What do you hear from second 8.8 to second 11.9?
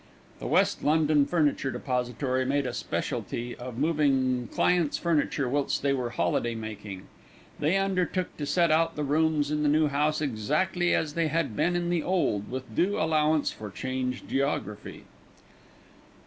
the rooms in the new house exactly as they had been